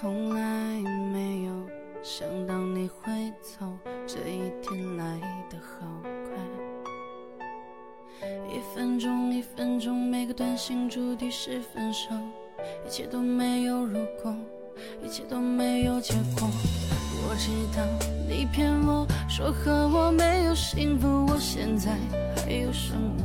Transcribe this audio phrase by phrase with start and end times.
[0.00, 0.40] 从来
[1.12, 1.52] 没有
[2.04, 3.66] 想到你会走，
[4.06, 5.18] 这一天来
[5.50, 5.84] 得好
[6.22, 6.30] 快。
[8.48, 12.10] 一分钟一分钟，每个短信注定是分手，
[12.86, 14.32] 一切都没有如果，
[15.04, 16.48] 一切都没有结果。
[17.28, 17.84] 我知道
[18.28, 21.90] 你骗我说和我没有幸福，我现在
[22.36, 23.24] 还有什么？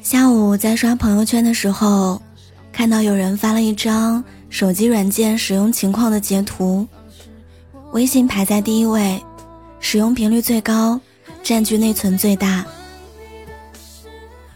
[0.00, 2.22] 下午在刷朋友圈的时候，
[2.72, 6.86] 看到有人发了一张手机软件使用情况的截图，
[7.92, 9.22] 微信排在第一位，
[9.80, 10.98] 使用频率最高，
[11.42, 12.64] 占据内存最大。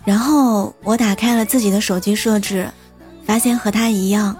[0.05, 2.69] 然后我打开了自己的手机设置，
[3.25, 4.37] 发现和他一样，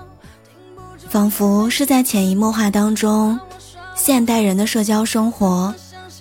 [1.09, 3.39] 仿佛是在潜移默化当中，
[3.95, 5.75] 现代人的社交生活，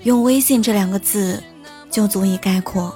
[0.04, 1.42] 用微信这两个字
[1.90, 2.94] 就足以概括。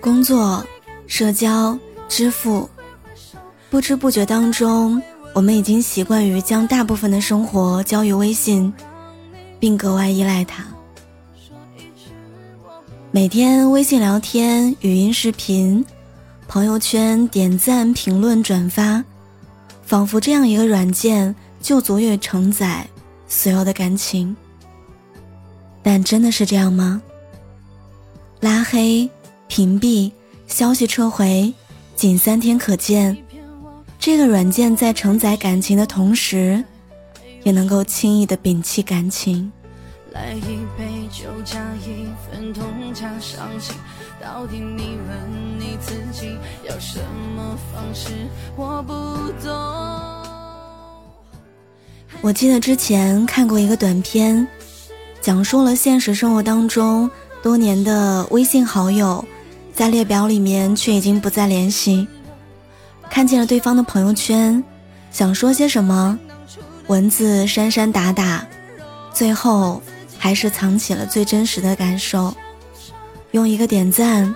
[0.00, 0.64] 工作、
[1.06, 1.76] 社交、
[2.08, 2.68] 支付，
[3.68, 5.02] 不知不觉当中，
[5.34, 8.72] 我们已经习惯于将大部分的生活交于微信，
[9.58, 10.64] 并格外依赖它。
[13.10, 15.84] 每天微信聊天、语音视频、
[16.46, 19.02] 朋友圈点赞、评论、转发，
[19.82, 22.86] 仿佛这样一个软件就足以承载
[23.26, 24.36] 所有的感情。
[25.82, 27.02] 但真的是这样吗？
[28.40, 29.10] 拉黑。
[29.58, 30.12] 屏蔽
[30.46, 31.52] 消息撤回，
[31.96, 33.18] 仅三天可见。
[33.98, 36.62] 这个软件在承载感情的同时，
[37.42, 39.50] 也能够轻易的摒弃感情。
[40.12, 40.40] 来一
[40.78, 42.62] 杯酒，加一份痛，
[42.94, 43.74] 加伤心。
[44.22, 46.36] 到底你问你自己
[46.68, 47.00] 要什
[47.34, 48.10] 么方式？
[48.54, 48.92] 我不
[49.44, 49.52] 懂。
[52.20, 54.46] 我记得之前看过一个短片，
[55.20, 57.10] 讲述了现实生活当中
[57.42, 59.24] 多年的微信好友。
[59.78, 62.08] 在列表里面，却已经不再联系。
[63.08, 64.64] 看见了对方的朋友圈，
[65.12, 66.18] 想说些什么，
[66.88, 68.44] 文字删删打打，
[69.14, 69.80] 最后
[70.18, 72.34] 还是藏起了最真实的感受，
[73.30, 74.34] 用一个点赞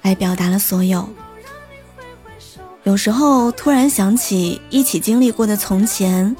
[0.00, 1.08] 来表达了所有。
[2.82, 6.34] 有时候突然想起一起经历过的从前，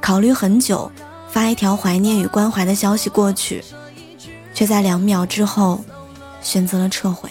[0.00, 0.90] 考虑很久，
[1.30, 3.62] 发一条怀念与关怀的消息过去，
[4.52, 5.84] 却在两秒之后
[6.42, 7.30] 选择了撤回。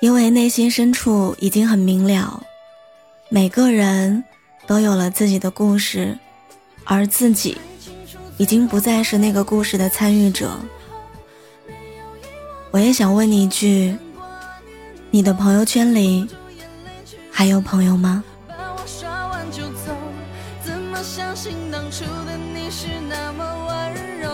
[0.00, 2.42] 因为内心深处已经很明了，
[3.28, 4.24] 每个人
[4.66, 6.18] 都有了自己的故事，
[6.84, 7.58] 而自己
[8.36, 10.50] 已经不再是那个故事的参与者。
[12.70, 13.96] 我也想问你一句：
[15.10, 16.28] 你的朋友圈里
[17.30, 18.22] 还有朋友吗？
[21.02, 24.28] 相信当初的你是那么温柔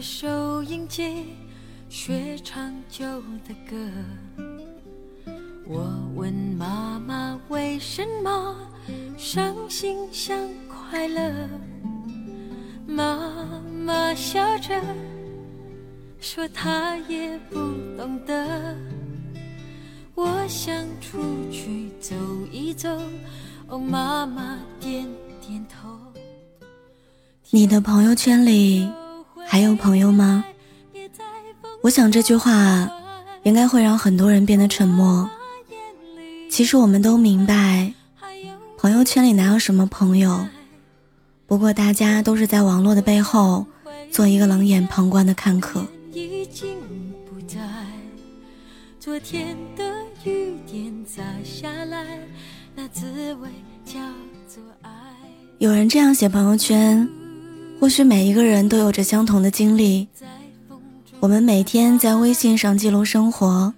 [0.00, 1.26] 收音机
[1.90, 3.04] 学唱旧
[3.46, 3.76] 的歌，
[5.66, 8.56] 我问妈妈为什么
[9.18, 11.48] 伤心像快乐，
[12.86, 14.80] 妈妈笑着
[16.18, 17.56] 说她也不
[17.98, 18.76] 懂得。
[20.14, 21.18] 我想出
[21.50, 22.14] 去走
[22.50, 22.88] 一走，
[23.68, 25.06] 哦，妈妈点
[25.46, 25.88] 点头。
[27.50, 28.88] 你的朋友圈里
[29.52, 30.44] 还有朋友吗？
[31.82, 32.88] 我想这句话
[33.42, 35.28] 应该会让很多人变得沉默。
[36.48, 37.92] 其实我们都明白，
[38.78, 40.46] 朋友圈里哪有什么朋友，
[41.48, 43.66] 不过大家都是在网络的背后
[44.12, 45.84] 做一个冷眼旁观的看客。
[49.00, 49.82] 昨天的
[50.22, 52.20] 雨点洒下来，
[52.76, 53.48] 那滋味
[53.84, 53.94] 叫
[54.46, 54.90] 做爱。
[55.58, 57.08] 有人这样写朋友圈，
[57.80, 60.06] 或许每一个人都有着相同的经历。
[61.18, 63.72] 我们每天在微信上记录生活，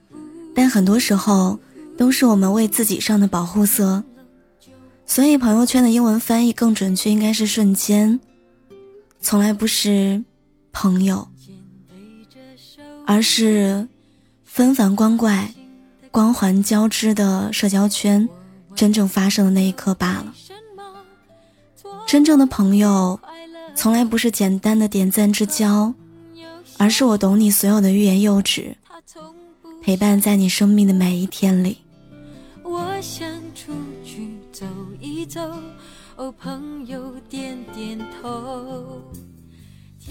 [0.54, 1.58] 但很多时候
[1.96, 4.02] 都是我们为自己上的保护色。
[5.06, 8.18] 所以朋友圈的英文翻译更准确，应该是瞬间，
[9.20, 10.22] 从来不是
[10.72, 11.28] 朋友，
[13.06, 13.88] 而是。
[14.44, 15.50] 纷繁光怪、
[16.10, 18.28] 光环交织的社交圈，
[18.74, 20.34] 真正发生的那一刻罢了。
[22.06, 23.18] 真正的朋友，
[23.74, 25.92] 从来不是简单的点赞之交，
[26.78, 28.76] 而是我懂你所有的欲言又止，
[29.82, 31.78] 陪伴在你生命的每一天里。
[32.62, 33.72] 我想出
[34.04, 34.64] 去走
[35.00, 35.40] 一走，
[36.16, 39.02] 哦，朋友点点头。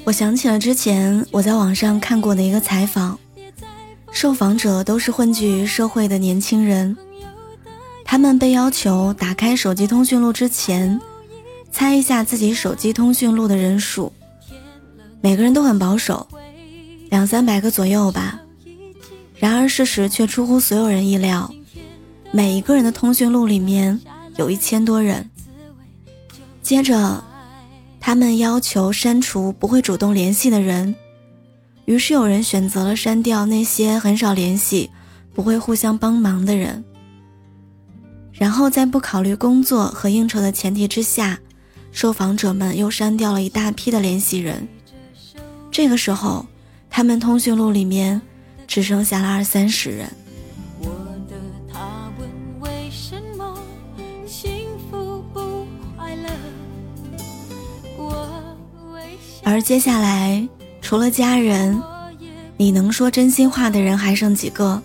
[0.03, 3.17] 我想起了之前我在网上看过的一个采访。
[4.11, 6.97] 受访者都是混迹于社会的年轻人，
[8.03, 10.99] 他们被要求打开手机通讯录之前，
[11.71, 14.12] 猜一下自己手机通讯录的人数。
[15.21, 16.27] 每个人都很保守，
[17.09, 18.39] 两三百个左右吧。
[19.35, 21.51] 然而事实却出乎所有人意料，
[22.31, 24.00] 每一个人的通讯录里面
[24.35, 25.27] 有一千多人。
[26.62, 27.23] 接着，
[28.00, 30.94] 他们要求删除不会主动联系的人。
[31.85, 34.89] 于是有人选择了删掉那些很少联系、
[35.33, 36.83] 不会互相帮忙的人，
[38.31, 41.39] 然后在不考虑工作和应酬的前提之下，
[41.91, 44.67] 受访者们又删掉了一大批的联系人。
[45.71, 46.45] 这个时候，
[46.89, 48.21] 他们通讯录里面
[48.67, 50.09] 只剩下了二三十人。
[59.44, 60.47] 而接下来。
[60.83, 61.81] 除了家人，
[62.57, 64.81] 你能说真心话的人还剩几个？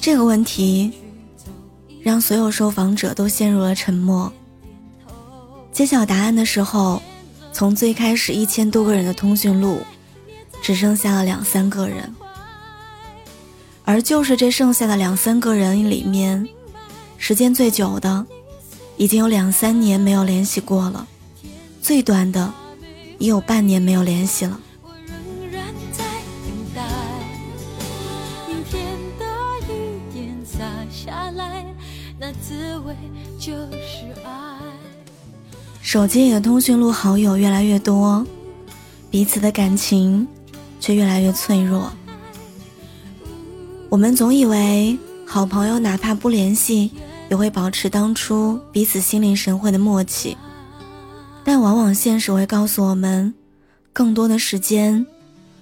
[0.00, 0.92] 这个问题
[2.02, 4.32] 让所有受访者都陷入了沉默。
[5.78, 7.00] 揭晓答案的时候，
[7.52, 9.78] 从最开始一千多个人的通讯录，
[10.60, 12.12] 只剩下了两三个人。
[13.84, 16.48] 而就是这剩下的两三个人里面，
[17.16, 18.26] 时间最久的，
[18.96, 21.06] 已经有两三年没有联系过了；
[21.80, 22.52] 最短的，
[23.20, 24.60] 也有半年没有联系了。
[32.20, 32.96] 那滋味
[33.38, 34.47] 就是爱
[35.88, 38.22] 手机里的通讯录好友越来越多，
[39.10, 40.28] 彼此的感情
[40.78, 41.90] 却越来越脆弱。
[43.88, 46.90] 我们总以为好朋友哪怕不联系，
[47.30, 50.36] 也会保持当初彼此心领神会的默契，
[51.42, 53.32] 但往往现实会告诉我们，
[53.90, 55.06] 更多的时间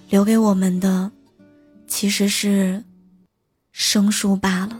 [0.09, 1.09] 留给我们的
[1.87, 2.83] 其实是
[3.71, 4.77] 生疏罢了。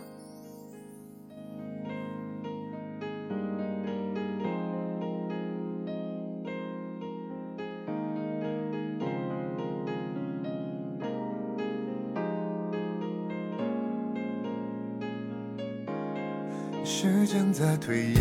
[16.99, 18.17] 时间在推移，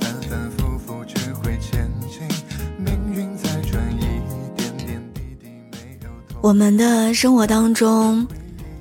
[0.00, 2.22] 反反复复只会前进，
[2.76, 4.00] 命运在转移，
[4.56, 8.26] 点点滴滴没有我们的生活当中，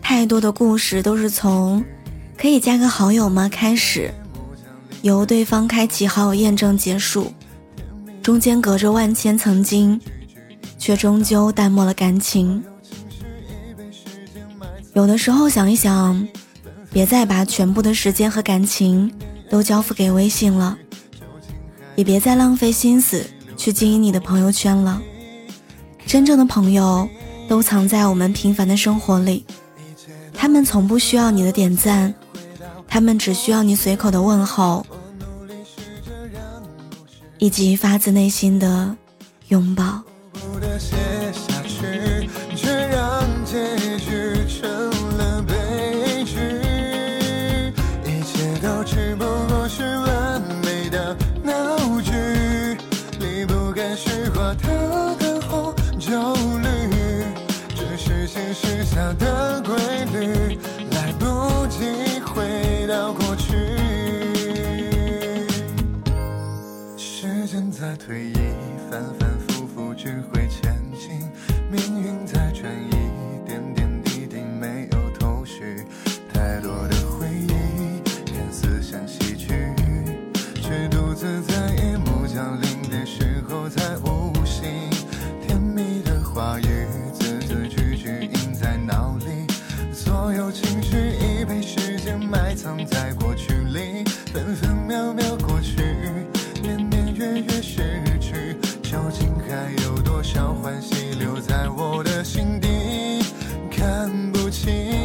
[0.01, 1.85] 太多的故事都是从
[2.35, 4.11] “可以加个好友吗”开始，
[5.03, 7.31] 由对方开启好友验证结束，
[8.23, 10.01] 中间隔着万千曾经，
[10.79, 12.63] 却终究淡漠了感情。
[14.93, 16.27] 有的时候想一想。
[16.91, 19.11] 别再把全部的时间和感情
[19.49, 20.77] 都交付给微信了，
[21.95, 23.25] 也别再浪费心思
[23.55, 25.01] 去经营你的朋友圈了。
[26.05, 27.07] 真正的朋友
[27.47, 29.45] 都藏在我们平凡的生活里，
[30.33, 32.13] 他们从不需要你的点赞，
[32.87, 34.85] 他们只需要你随口的问候，
[37.37, 38.95] 以及发自内心的
[39.47, 40.03] 拥抱。
[67.95, 68.33] 退一，
[68.89, 71.29] 反反复复，只会前进，
[71.71, 72.94] 命运在转移。
[104.31, 105.04] 不清。